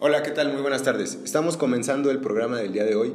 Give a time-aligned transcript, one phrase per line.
[0.00, 0.52] Hola, ¿qué tal?
[0.52, 1.18] Muy buenas tardes.
[1.24, 3.14] Estamos comenzando el programa del día de hoy,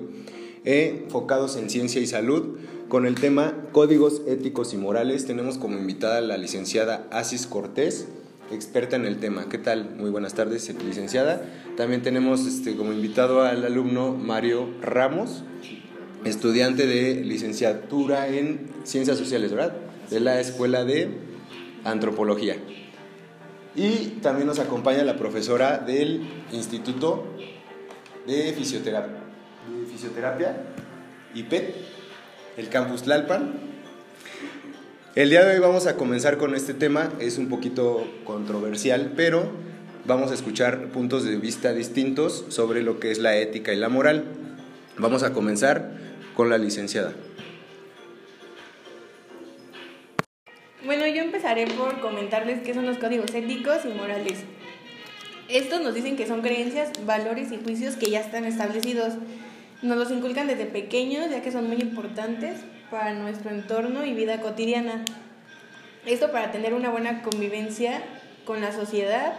[0.65, 2.57] eh, enfocados en ciencia y salud,
[2.89, 5.25] con el tema códigos éticos y morales.
[5.25, 8.09] Tenemos como invitada a la licenciada Asis Cortés,
[8.51, 9.47] experta en el tema.
[9.47, 9.95] ¿Qué tal?
[9.95, 11.49] Muy buenas tardes, licenciada.
[11.77, 15.45] También tenemos este, como invitado al alumno Mario Ramos,
[16.25, 19.73] estudiante de licenciatura en ciencias sociales, ¿verdad?
[20.09, 21.11] De la Escuela de
[21.85, 22.57] Antropología.
[23.75, 27.25] Y también nos acompaña la profesora del Instituto
[28.27, 29.17] de Fisioterapia,
[29.67, 30.57] de Fisioterapia
[31.33, 31.75] IPET,
[32.57, 33.53] el Campus Lalpan.
[35.15, 39.49] El día de hoy vamos a comenzar con este tema, es un poquito controversial, pero
[40.05, 43.89] vamos a escuchar puntos de vista distintos sobre lo que es la ética y la
[43.89, 44.25] moral.
[44.99, 45.91] Vamos a comenzar
[46.35, 47.13] con la licenciada.
[50.85, 54.43] Bueno, yo empezaré por comentarles qué son los códigos éticos y morales.
[55.47, 59.13] Estos nos dicen que son creencias, valores y juicios que ya están establecidos.
[59.81, 62.59] Nos los inculcan desde pequeños ya que son muy importantes
[62.91, 65.05] para nuestro entorno y vida cotidiana.
[66.05, 68.01] Esto para tener una buena convivencia
[68.43, 69.35] con la sociedad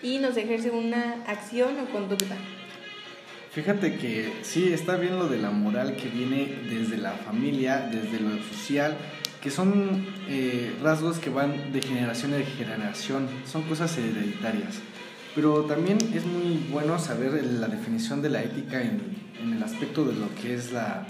[0.00, 2.36] y nos ejerce una acción o conducta.
[3.50, 8.20] Fíjate que sí, está bien lo de la moral que viene desde la familia, desde
[8.20, 8.96] lo social,
[9.44, 14.78] que son eh, rasgos que van de generación en generación, son cosas hereditarias.
[15.34, 20.14] Pero también es muy bueno saber la definición de la ética en, el aspecto de
[20.14, 21.06] lo que es la,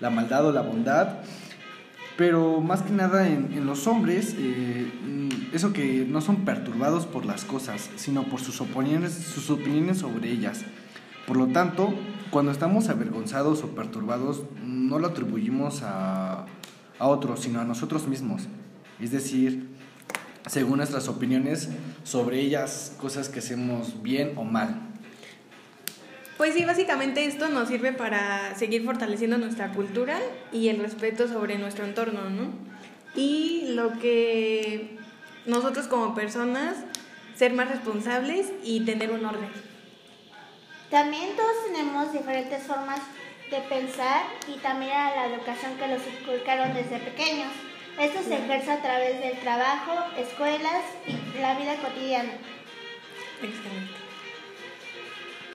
[0.00, 1.20] la, maldad o la bondad.
[2.18, 7.24] Pero más que nada en, los hombres, eh, mm, eso que no son perturbados por
[7.24, 10.60] las cosas, sino por sus opiniones, sus opiniones sobre ellas.
[11.26, 11.94] Por lo tanto,
[12.28, 16.44] cuando estamos avergonzados o perturbados, no lo atribuimos a,
[16.98, 18.42] a otros, sino a nosotros mismos.
[19.00, 19.68] Es decir,
[20.46, 21.68] según nuestras opiniones
[22.04, 24.80] sobre ellas, cosas que hacemos bien o mal.
[26.36, 30.18] Pues sí, básicamente esto nos sirve para seguir fortaleciendo nuestra cultura
[30.52, 32.52] y el respeto sobre nuestro entorno, ¿no?
[33.16, 34.96] Y lo que
[35.46, 36.76] nosotros como personas,
[37.34, 39.48] ser más responsables y tener un orden.
[40.90, 43.00] También todos tenemos diferentes formas
[43.50, 47.52] de pensar y también a la educación que los inculcaron desde pequeños.
[47.98, 52.32] Esto se ejerce a través del trabajo, escuelas y la vida cotidiana.
[53.42, 54.07] Excelente.